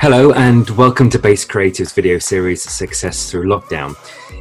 [0.00, 3.94] Hello, and welcome to Base Creative's video series Success Through Lockdown.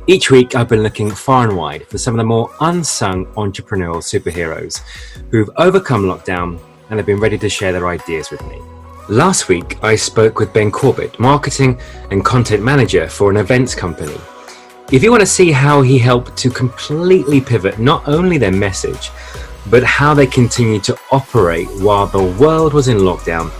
[0.07, 3.97] Each week, I've been looking far and wide for some of the more unsung entrepreneurial
[3.97, 4.79] superheroes
[5.31, 8.61] who've overcome lockdown and have been ready to share their ideas with me.
[9.09, 11.77] Last week, I spoke with Ben Corbett, marketing
[12.09, 14.15] and content manager for an events company.
[14.93, 19.11] If you want to see how he helped to completely pivot not only their message,
[19.69, 23.51] but how they continued to operate while the world was in lockdown,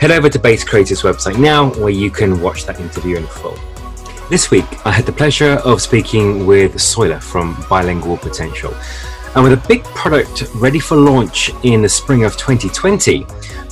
[0.00, 3.54] Head over to Base Creative's website now where you can watch that interview in full.
[4.30, 8.74] This week, I had the pleasure of speaking with Soila from Bilingual Potential.
[9.34, 13.24] And with a big product ready for launch in the spring of 2020,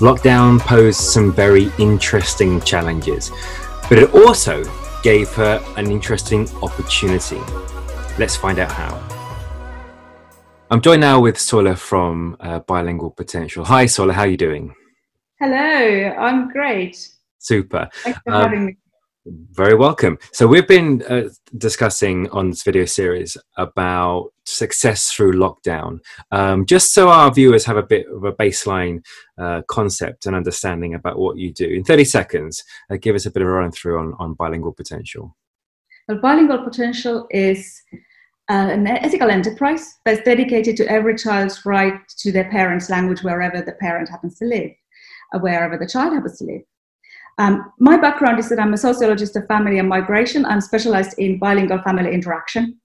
[0.04, 3.30] lockdown posed some very interesting challenges.
[3.88, 4.64] But it also
[5.02, 7.40] gave her an interesting opportunity.
[8.18, 9.02] Let's find out how.
[10.70, 13.64] I'm joined now with Soila from uh, Bilingual Potential.
[13.64, 14.74] Hi, Soila, how are you doing?
[15.40, 15.56] Hello,
[16.18, 17.10] I'm great.
[17.38, 17.88] Super.
[18.02, 18.76] Thanks for um, having me.
[19.52, 20.18] Very welcome.
[20.32, 26.00] So we've been uh, discussing on this video series about success through lockdown,
[26.32, 29.04] um, just so our viewers have a bit of a baseline
[29.38, 31.68] uh, concept and understanding about what you do.
[31.68, 34.72] In 30 seconds, uh, give us a bit of a run through on, on bilingual
[34.72, 35.36] potential.
[36.08, 37.80] Well, bilingual potential is
[38.50, 43.62] uh, an ethical enterprise that's dedicated to every child's right to their parents' language wherever
[43.62, 44.72] the parent happens to live
[45.40, 46.62] wherever the child happens to live.
[47.38, 50.44] Um, my background is that I'm a sociologist of family and migration.
[50.44, 52.80] I'm specialized in bilingual family interaction.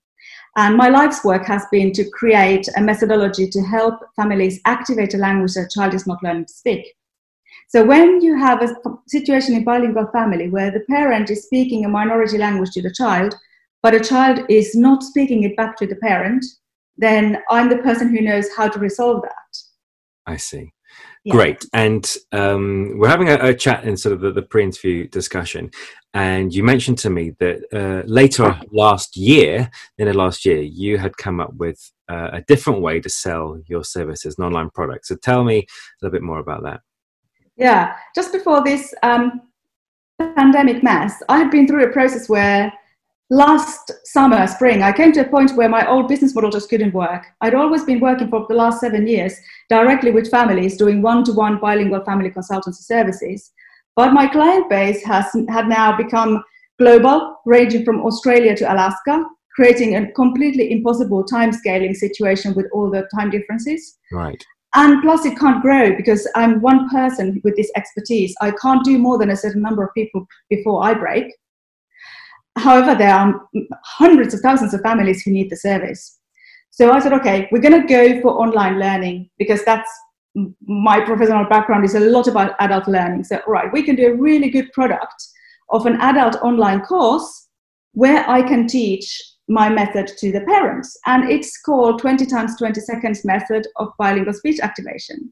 [0.56, 5.18] And my life's work has been to create a methodology to help families activate a
[5.18, 6.94] language a child is not learning to speak.
[7.70, 8.76] So when you have a
[9.08, 13.34] situation in bilingual family where the parent is speaking a minority language to the child,
[13.82, 16.46] but a child is not speaking it back to the parent,
[16.98, 19.58] then I'm the person who knows how to resolve that.
[20.28, 20.72] I see.
[21.24, 21.34] Yeah.
[21.34, 21.66] Great.
[21.72, 25.72] And um, we're having a, a, chat in sort of the, the, pre-interview discussion,
[26.14, 30.98] and you mentioned to me that uh, later last year, in the last year, you
[30.98, 35.06] had come up with uh, a different way to sell your services, an online product.
[35.06, 35.66] So tell me a
[36.02, 36.82] little bit more about that.
[37.56, 39.44] Yeah, just before this um,
[40.20, 42.74] pandemic mess, I had been through a process where
[43.34, 46.94] last summer, spring, I came to a point where my old business model just couldn't
[46.94, 47.26] work.
[47.42, 49.34] I'd always been working for the last seven years
[49.70, 53.52] directly with families, doing one to one bilingual family consultancy services.
[53.96, 56.44] But my client base has had now become
[56.80, 62.90] global, ranging from Australia to Alaska, creating a completely impossible time scaling situation with all
[62.90, 63.98] the time differences.
[64.12, 64.44] Right.
[64.76, 68.36] And plus, it can't grow because I'm one person with this expertise.
[68.42, 71.26] I can't do more than a certain number of people before I break.
[72.58, 73.48] However, there are
[73.84, 76.20] hundreds of thousands of families who need the service.
[76.70, 79.90] So I said, okay, we're going to go for online learning because that's
[80.66, 83.24] my professional background is a lot about adult learning.
[83.24, 85.24] So, right, we can do a really good product
[85.70, 87.48] of an adult online course
[87.94, 90.98] where I can teach my method to the parents.
[91.06, 95.32] And it's called 20 times 20 seconds method of bilingual speech activation.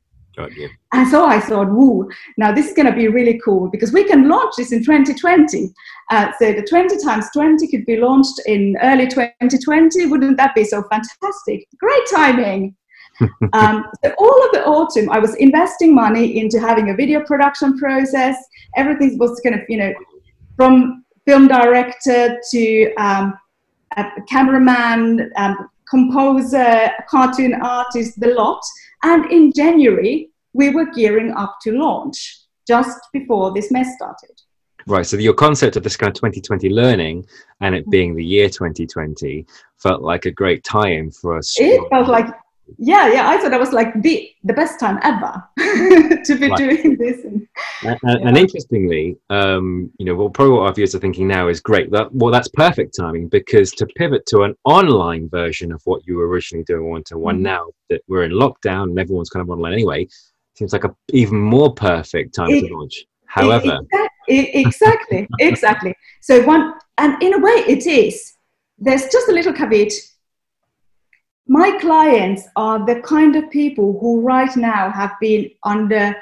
[0.94, 4.03] And so I thought, woo, now this is going to be really cool because we
[4.03, 5.74] can launch this in 2020.
[6.09, 10.07] Uh, so the 20 times 20 could be launched in early 2020.
[10.07, 11.68] Wouldn't that be so fantastic?
[11.78, 12.75] Great timing.
[13.53, 17.78] um, so all of the autumn, I was investing money into having a video production
[17.78, 18.35] process.
[18.75, 19.94] Everything was kind of, you know,
[20.56, 23.38] from film director to um,
[23.97, 28.62] a cameraman, um, composer, cartoon artist, the lot.
[29.03, 34.41] And in January, we were gearing up to launch just before this mess started.
[34.88, 35.06] Right.
[35.06, 37.25] So your concept of this kind of 2020 learning
[37.59, 39.45] and it being the year 2020
[39.78, 41.56] felt like a great time for us.
[41.59, 42.28] It felt like,
[42.78, 43.29] yeah, yeah.
[43.29, 45.44] I thought that was like the the best time ever
[46.23, 46.57] to be right.
[46.57, 47.23] doing this.
[47.25, 47.47] And,
[47.83, 48.28] and, yeah.
[48.28, 51.91] and interestingly, um, you know, well, probably what our viewers are thinking now is great.
[51.91, 56.16] That well, that's perfect timing because to pivot to an online version of what you
[56.16, 59.50] were originally doing one to one now that we're in lockdown and everyone's kind of
[59.50, 60.07] online anyway,
[60.53, 63.06] seems like a even more perfect time it, to launch.
[63.25, 63.80] However,
[64.27, 65.95] exactly, exactly.
[66.21, 68.33] So one, and in a way, it is.
[68.77, 69.94] There's just a little caveat.
[71.48, 76.15] My clients are the kind of people who right now have been under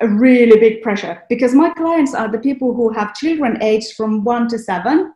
[0.00, 4.24] a really big pressure because my clients are the people who have children aged from
[4.24, 5.14] one to seven.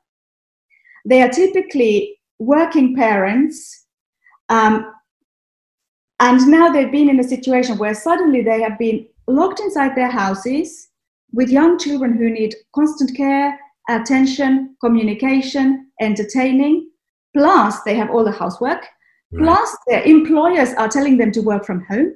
[1.04, 3.86] They are typically working parents
[4.48, 4.92] um,
[6.20, 10.10] and now they've been in a situation where suddenly they have been locked inside their
[10.10, 10.88] houses
[11.32, 13.58] with young children who need constant care,
[13.88, 16.88] attention, communication, entertaining.
[17.34, 18.86] Plus, they have all the housework.
[19.32, 19.44] Right.
[19.44, 22.14] Plus, their employers are telling them to work from home.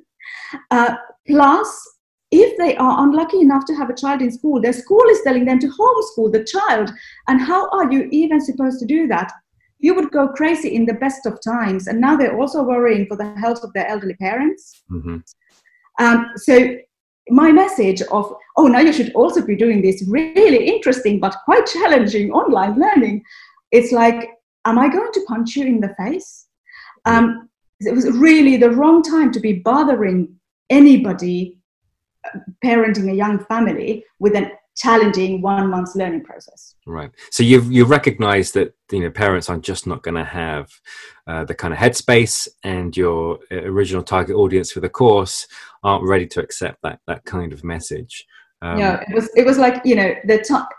[0.70, 0.94] Uh,
[1.26, 1.88] plus,
[2.30, 5.44] if they are unlucky enough to have a child in school, their school is telling
[5.44, 6.90] them to homeschool the child.
[7.28, 9.32] And how are you even supposed to do that?
[9.80, 11.86] You would go crazy in the best of times.
[11.86, 14.82] And now they're also worrying for the health of their elderly parents.
[14.90, 15.18] Mm-hmm.
[15.98, 16.76] Um, so,
[17.28, 21.66] my message of, oh, now you should also be doing this really interesting but quite
[21.66, 23.22] challenging online learning.
[23.70, 24.30] It's like,
[24.64, 26.46] am I going to punch you in the face?
[27.04, 27.48] Um,
[27.78, 30.34] it was really the wrong time to be bothering
[30.70, 31.60] anybody
[32.64, 34.50] parenting a young family with a
[34.80, 36.74] challenging one month learning process.
[36.86, 37.10] Right.
[37.30, 40.70] So you've you recognize that you know parents are just not going to have
[41.26, 45.46] uh, the kind of headspace and your uh, original target audience for the course
[45.82, 48.24] aren't ready to accept that that kind of message.
[48.62, 50.76] Um, yeah it was it was like you know the t-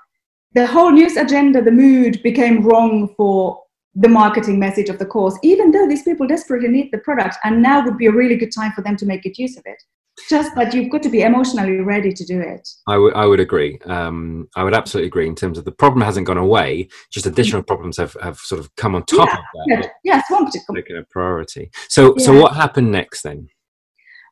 [0.53, 3.63] the whole news agenda the mood became wrong for
[3.95, 7.61] the marketing message of the course even though these people desperately need the product and
[7.61, 9.81] now would be a really good time for them to make good use of it
[10.29, 12.67] just that you've got to be emotionally ready to do it.
[12.87, 13.79] I would I would agree.
[13.85, 17.63] Um, I would absolutely agree in terms of the problem hasn't gone away, just additional
[17.63, 19.65] problems have, have sort of come on top yeah, of that.
[19.67, 20.61] Yeah, yeah swamped it.
[20.69, 21.71] Making a priority.
[21.87, 22.25] So yeah.
[22.25, 23.47] so what happened next then?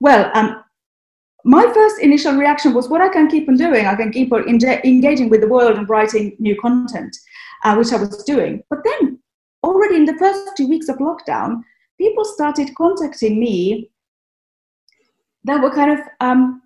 [0.02, 0.64] Well, um,
[1.46, 3.86] my first initial reaction was what I can keep on doing.
[3.86, 7.16] I can keep on engaging with the world and writing new content,
[7.64, 8.64] uh, which I was doing.
[8.70, 9.20] But then,
[9.64, 11.62] already in the first two weeks of lockdown,
[11.98, 13.90] people started contacting me
[15.46, 16.62] that were kind of, um,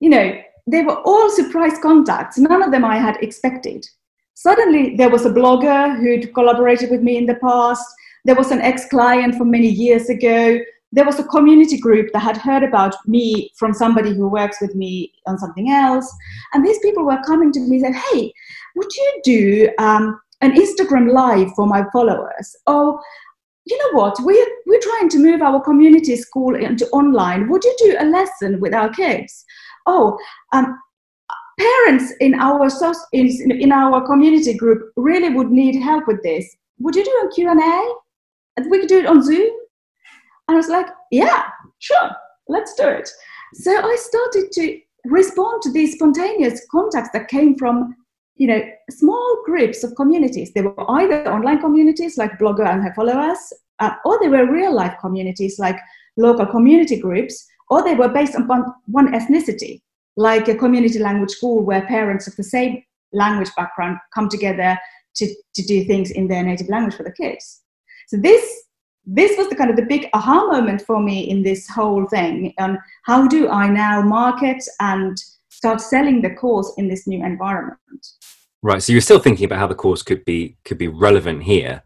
[0.00, 2.38] you know, they were all surprise contacts.
[2.38, 3.86] None of them I had expected.
[4.34, 7.84] Suddenly, there was a blogger who'd collaborated with me in the past.
[8.24, 10.58] There was an ex client from many years ago.
[10.92, 14.74] There was a community group that had heard about me from somebody who works with
[14.74, 16.10] me on something else.
[16.52, 18.32] And these people were coming to me and said, Hey,
[18.76, 22.56] would you do um, an Instagram live for my followers?
[22.66, 23.00] Oh,
[23.70, 24.16] you know what?
[24.20, 27.48] We're, we're trying to move our community school into online.
[27.48, 29.44] Would you do a lesson with our kids?
[29.86, 30.18] Oh
[30.52, 30.78] um,
[31.60, 32.68] parents in our
[33.12, 36.56] in, in our community group really would need help with this.
[36.78, 37.94] Would you do a q&a
[38.68, 39.50] we could do it on zoom.
[40.48, 41.44] And i was like yeah
[41.78, 42.10] sure
[42.48, 43.08] let's do it.
[43.54, 47.94] So i started to respond to these spontaneous contacts that came from
[48.40, 50.50] you know, small groups of communities.
[50.54, 53.38] They were either online communities like Blogger and her followers,
[53.80, 55.76] uh, or they were real life communities like
[56.16, 59.82] local community groups, or they were based upon one ethnicity,
[60.16, 62.82] like a community language school where parents of the same
[63.12, 64.78] language background come together
[65.16, 67.60] to, to do things in their native language for the kids.
[68.08, 68.42] So this
[69.04, 72.54] this was the kind of the big aha moment for me in this whole thing
[72.58, 75.16] on how do I now market and
[75.60, 78.02] start selling the course in this new environment.
[78.62, 78.82] Right.
[78.82, 81.82] So you're still thinking about how the course could be could be relevant here,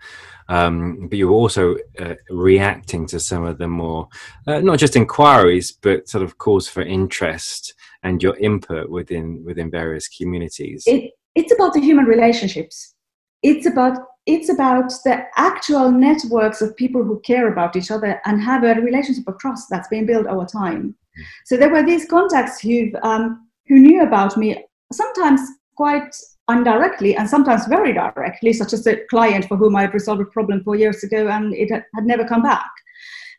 [0.49, 4.09] um, but you're also uh, reacting to some of the more
[4.47, 7.75] uh, not just inquiries, but sort of calls for interest
[8.05, 10.85] and your input within within various communities.
[10.87, 12.95] It, it's about the human relationships.
[13.43, 18.41] It's about it's about the actual networks of people who care about each other and
[18.41, 20.95] have a relationship of trust that's been built over time.
[21.19, 21.25] Mm.
[21.45, 25.41] So there were these contacts who um, who knew about me sometimes
[25.77, 26.15] quite
[26.51, 30.27] indirectly and sometimes very directly, such as a client for whom I had resolved a
[30.27, 32.71] problem four years ago and it had, never come back.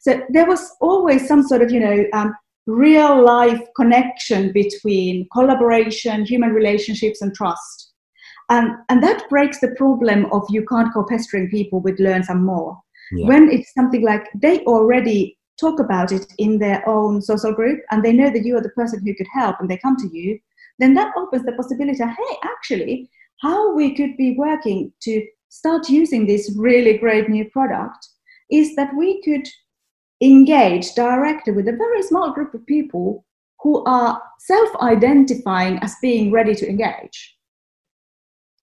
[0.01, 2.36] So there was always some sort of, you know, um,
[2.67, 7.94] real life connection between collaboration, human relationships, and trust.
[8.50, 12.44] And, and that breaks the problem of you can't go pestering people with learn some
[12.44, 12.77] more.
[13.12, 13.27] Yeah.
[13.27, 18.03] When it's something like they already talk about it in their own social group and
[18.03, 20.39] they know that you are the person who could help and they come to you,
[20.79, 23.09] then that opens the possibility hey, actually,
[23.41, 28.07] how we could be working to start using this really great new product
[28.51, 29.47] is that we could
[30.21, 33.25] engage directly with a very small group of people
[33.62, 37.35] who are self identifying as being ready to engage.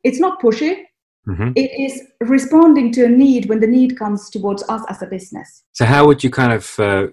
[0.04, 0.84] It's not pushy,
[1.28, 1.52] Mm-hmm.
[1.54, 5.62] It is responding to a need when the need comes towards us as a business.
[5.72, 7.06] So, how would you kind of uh,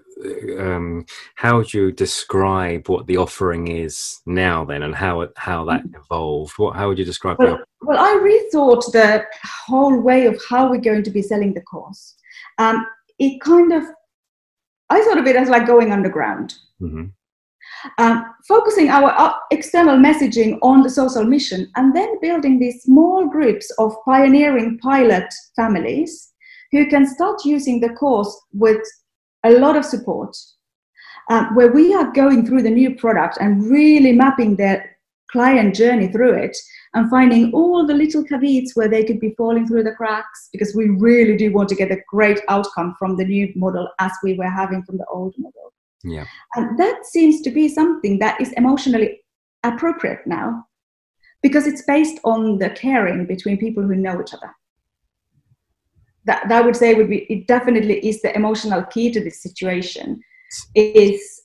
[0.58, 5.64] um, how would you describe what the offering is now, then, and how it, how
[5.66, 6.02] that mm-hmm.
[6.02, 6.54] evolved?
[6.58, 7.38] What how would you describe?
[7.38, 11.62] Well, well, I rethought the whole way of how we're going to be selling the
[11.62, 12.16] course.
[12.58, 12.88] Um,
[13.20, 13.84] it kind of
[14.90, 16.56] I thought of it as like going underground.
[16.82, 17.06] Mm-hmm
[17.98, 23.28] um, focusing our uh, external messaging on the social mission and then building these small
[23.28, 26.34] groups of pioneering pilot families
[26.72, 28.82] who can start using the course with
[29.46, 30.36] a lot of support
[31.30, 34.98] um, where we are going through the new product and really mapping their
[35.32, 36.58] client journey through it
[36.96, 40.76] and finding all the little caveats where they could be falling through the cracks because
[40.76, 44.34] we really do want to get a great outcome from the new model as we
[44.34, 45.72] were having from the old model
[46.04, 46.26] Yeah.
[46.56, 49.22] And that seems to be something that is emotionally
[49.64, 50.66] appropriate now
[51.42, 54.54] because it's based on the caring between people who know each other.
[56.26, 59.42] That, that I would say would be it definitely is the emotional key to this
[59.42, 60.22] situation
[60.76, 61.44] is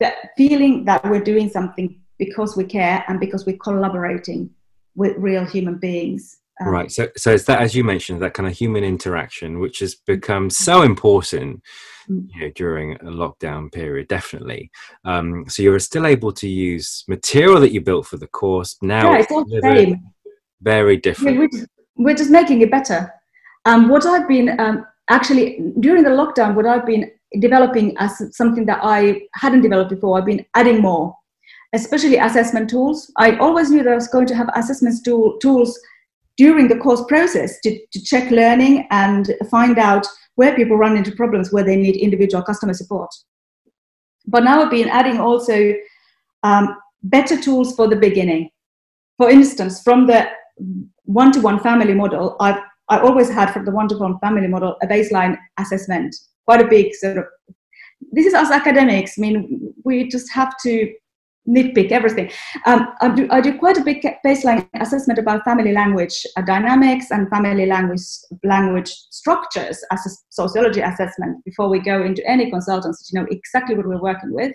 [0.00, 4.50] that feeling that we're doing something because we care and because we're collaborating
[4.94, 6.90] with real human beings um, right.
[6.90, 10.50] So, so it's that, as you mentioned, that kind of human interaction, which has become
[10.50, 11.62] so important
[12.08, 12.28] mm.
[12.32, 14.70] you know, during a lockdown period, definitely.
[15.04, 18.76] Um, so you're still able to use material that you built for the course.
[18.82, 20.12] Now yeah, it's all the same.
[20.62, 21.38] Very different.
[21.38, 23.12] We're just, we're just making it better.
[23.64, 28.64] Um, what I've been um, actually during the lockdown, what I've been developing as something
[28.66, 31.16] that I hadn't developed before, I've been adding more,
[31.72, 33.10] especially assessment tools.
[33.16, 35.78] I always knew that I was going to have assessment tool, tools
[36.36, 41.12] during the course process to, to check learning and find out where people run into
[41.12, 43.10] problems where they need individual customer support.
[44.26, 45.74] But now I've been adding also
[46.42, 48.50] um, better tools for the beginning.
[49.18, 50.28] For instance, from the
[51.04, 56.14] one-to-one family model, I've I always had from the one-to-one family model a baseline assessment,
[56.44, 57.24] quite a big sort of.
[58.12, 59.14] This is us academics.
[59.16, 60.92] I mean, we just have to
[61.48, 62.30] nitpick everything.
[62.66, 67.10] Um, I, do, I, do, quite a big baseline assessment about family language uh, dynamics
[67.10, 68.00] and family language
[68.42, 73.74] language structures as a sociology assessment before we go into any consultants to know exactly
[73.74, 74.52] what we're working with.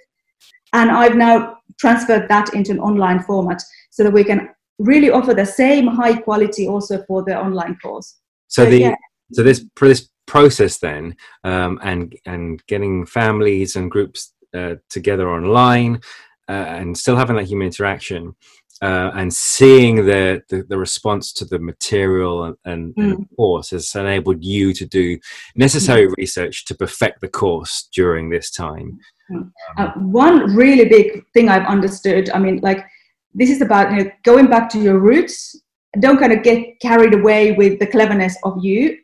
[0.74, 5.34] And I've now transferred that into an online format so that we can really offer
[5.34, 8.17] the same high quality also for the online course.
[8.48, 8.96] So, so the yeah.
[9.31, 16.01] so this this process then um, and and getting families and groups uh, together online
[16.50, 18.36] uh, and still having that human interaction
[18.82, 23.15] uh, and seeing the, the, the response to the material and, and, mm.
[23.15, 25.18] and, course has enabled you to do
[25.56, 26.13] necessary mm.
[26.18, 28.98] research to perfect the course during this time.
[29.32, 29.51] Mm.
[29.77, 32.86] Uh, one really big thing I've understood, I mean, like
[33.34, 35.56] this is about you know, going back to your roots.
[36.00, 38.98] Don't kind of get carried away with the cleverness of you.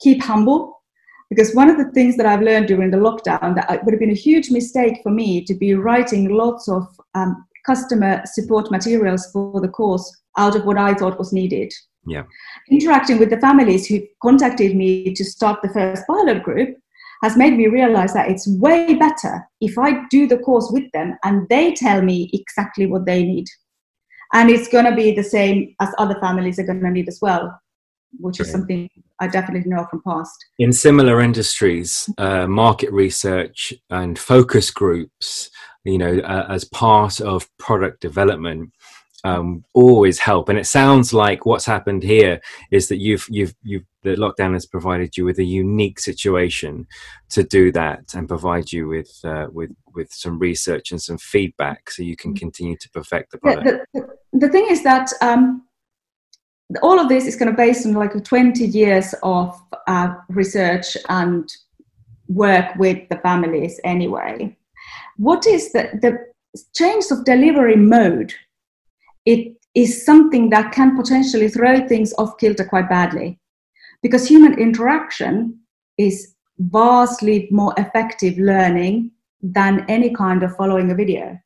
[0.00, 0.77] Keep humble
[1.30, 4.10] because one of the things that I've learned during the lockdown that would have been
[4.10, 9.60] a huge mistake for me to be writing lots of um, customer support materials for
[9.60, 11.72] the course out of what I thought was needed.
[12.06, 12.22] Yeah.
[12.70, 16.76] Interacting with the families who contacted me to start the first pilot group
[17.22, 21.18] has made me realize that it's way better if I do the course with them
[21.24, 23.46] and they tell me exactly what they need.
[24.32, 27.18] And it's going to be the same as other families are going to need as
[27.20, 27.58] well
[28.18, 28.88] which is something
[29.20, 30.46] I definitely know from past.
[30.58, 35.50] In similar industries, uh, market research and focus groups,
[35.84, 38.72] you know, uh, as part of product development,
[39.24, 40.48] um, always help.
[40.48, 44.64] And it sounds like what's happened here is that you've you've you've the lockdown has
[44.64, 46.86] provided you with a unique situation
[47.30, 51.90] to do that and provide you with uh, with with some research and some feedback
[51.90, 52.38] so you can mm.
[52.38, 53.66] continue to perfect the product.
[53.92, 55.10] Yeah, the, the, thing is that.
[55.20, 55.64] Um,
[56.82, 61.50] all of this is kind of based on like 20 years of uh, research and
[62.28, 64.54] work with the families anyway.
[65.16, 68.34] What is the, the change of delivery mode?
[69.24, 73.38] It is something that can potentially throw things off kilter quite badly
[74.02, 75.58] because human interaction
[75.96, 79.10] is vastly more effective learning
[79.42, 81.38] than any kind of following a video.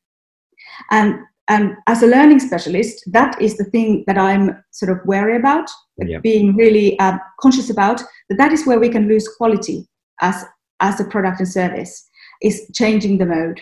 [0.90, 1.20] And
[1.52, 5.68] and as a learning specialist, that is the thing that I'm sort of wary about,
[5.98, 6.18] yeah.
[6.18, 8.00] being really uh, conscious about.
[8.30, 9.86] That that is where we can lose quality
[10.22, 10.46] as
[10.80, 12.08] as a product and service
[12.40, 13.60] is changing the mode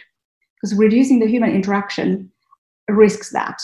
[0.55, 2.31] because reducing the human interaction
[2.89, 3.61] risks that.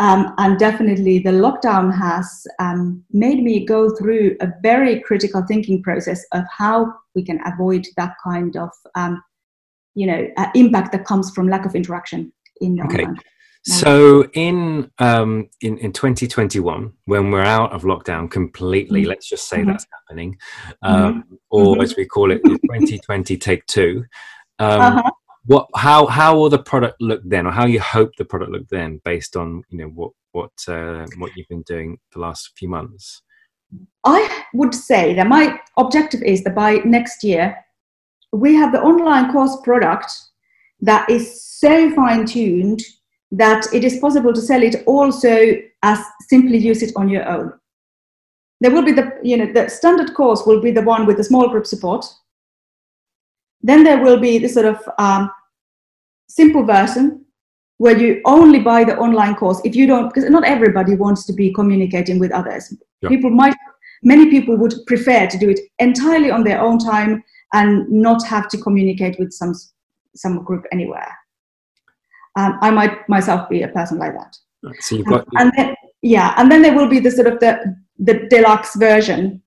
[0.00, 5.82] Um, and definitely, the lockdown has um, made me go through a very critical thinking
[5.82, 9.22] process of how we can avoid that kind of, um,
[9.94, 13.02] you know, uh, impact that comes from lack of interaction in okay.
[13.02, 13.18] online.
[13.64, 19.10] So in um, in in 2021, when we're out of lockdown completely, mm-hmm.
[19.10, 19.70] let's just say mm-hmm.
[19.70, 20.38] that's happening,
[20.82, 21.34] um, mm-hmm.
[21.50, 21.82] or mm-hmm.
[21.82, 24.04] as we call it, 2020 take two.
[24.58, 25.10] Um, uh-huh.
[25.46, 28.68] What how how will the product look then, or how you hope the product look
[28.68, 32.68] then, based on you know what what uh, what you've been doing the last few
[32.68, 33.22] months?
[34.04, 37.56] I would say that my objective is that by next year
[38.32, 40.10] we have the online course product
[40.80, 42.80] that is so fine tuned
[43.30, 47.52] that it is possible to sell it also as simply use it on your own.
[48.60, 51.24] There will be the, you know, the standard course will be the one with the
[51.24, 52.04] small group support.
[53.60, 55.30] Then there will be the sort of um,
[56.28, 57.24] simple version
[57.76, 61.32] where you only buy the online course if you don't, because not everybody wants to
[61.32, 62.74] be communicating with others.
[63.02, 63.08] Yeah.
[63.08, 63.54] People might,
[64.02, 68.48] many people would prefer to do it entirely on their own time and not have
[68.48, 69.54] to communicate with some
[70.14, 71.16] some group anywhere.
[72.38, 74.36] Um, I might myself be a person like that.
[74.80, 77.40] So you've got, um, and then, yeah, and then there will be the sort of
[77.40, 79.42] the the deluxe version,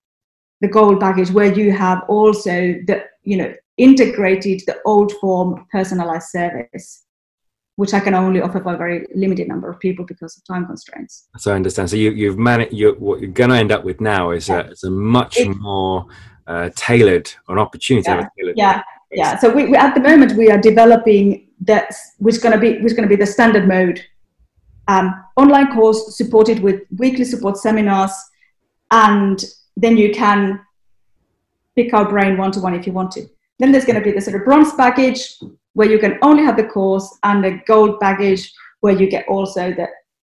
[0.59, 6.29] the gold package, where you have also the you know integrated the old form personalized
[6.29, 7.05] service
[7.77, 10.67] which I can only offer for a very limited number of people because of time
[10.67, 11.27] constraints.
[11.37, 11.89] So I understand.
[11.89, 12.73] So you, you've managed.
[12.73, 14.67] You, what you're going to end up with now is yeah.
[14.67, 16.05] a, is a much it, more
[16.45, 18.11] uh, tailored, an opportunity.
[18.11, 19.37] Yeah, yeah, yeah.
[19.37, 22.95] So we, we, at the moment we are developing that, which going to be which
[22.95, 24.03] going to be the standard mode,
[24.87, 28.11] um, online course supported with weekly support seminars,
[28.91, 29.43] and
[29.77, 30.59] then you can
[31.75, 33.27] pick our brain one to one if you want to.
[33.59, 35.37] Then there's going to be the sort of bronze package,
[35.73, 38.51] where you can only have the course and the gold baggage
[38.81, 39.87] where you get also the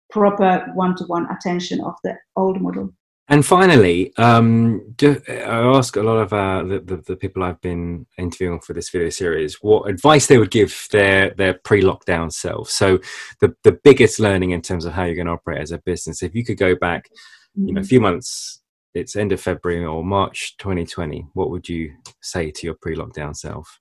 [0.10, 2.94] proper one-to-one attention of the old model.
[3.28, 7.62] And finally, um, do, I ask a lot of uh, the, the, the, people I've
[7.62, 12.70] been interviewing for this video series what advice they would give their, their pre-lockdown self.
[12.70, 13.00] So
[13.40, 16.22] the, the biggest learning in terms of how you're going to operate as a business,
[16.22, 17.10] if you could go back,
[17.56, 17.88] you know, a mm-hmm.
[17.88, 18.62] few months,
[18.94, 23.80] it's end of February or March 2020, what would you say to your pre-lockdown self?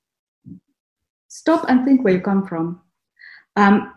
[1.31, 2.81] stop and think where you come from.
[3.57, 3.95] Um,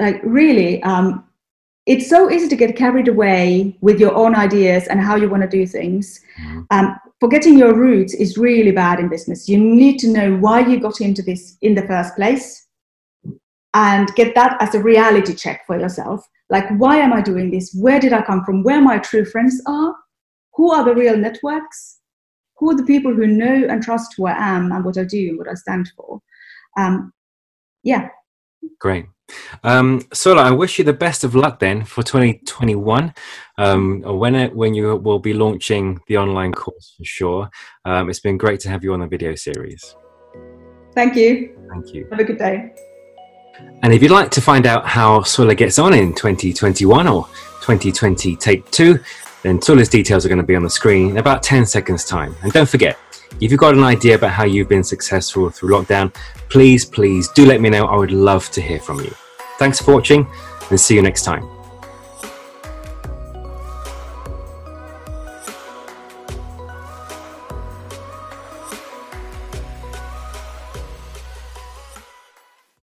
[0.00, 1.24] like really, um,
[1.86, 5.42] it's so easy to get carried away with your own ideas and how you want
[5.42, 6.20] to do things.
[6.40, 6.62] Mm-hmm.
[6.70, 9.48] Um, forgetting your roots is really bad in business.
[9.48, 12.66] You need to know why you got into this in the first place
[13.74, 16.26] and get that as a reality check for yourself.
[16.48, 17.74] Like, why am I doing this?
[17.78, 18.62] Where did I come from?
[18.62, 19.94] Where my true friends are?
[20.54, 22.00] Who are the real networks?
[22.58, 25.28] Who are the people who know and trust who I am and what I do
[25.30, 26.20] and what I stand for?
[26.76, 27.12] um,
[27.82, 28.08] yeah.
[28.80, 29.06] Great.
[29.62, 33.14] Um, Soila, I wish you the best of luck then for 2021.
[33.56, 37.50] Um, when it, when you will be launching the online course for sure.
[37.84, 39.96] Um, it's been great to have you on the video series.
[40.94, 41.56] Thank you.
[41.70, 42.06] Thank you.
[42.10, 42.72] Have a good day.
[43.82, 47.24] And if you'd like to find out how Soila gets on in 2021 or
[47.60, 48.98] 2020 Take Two,
[49.42, 52.34] then Soila's details are going to be on the screen in about 10 seconds' time.
[52.42, 52.98] And don't forget,
[53.40, 56.14] if you've got an idea about how you've been successful through lockdown,
[56.48, 57.86] please, please do let me know.
[57.86, 59.12] I would love to hear from you.
[59.58, 60.26] Thanks for watching
[60.70, 61.53] and see you next time.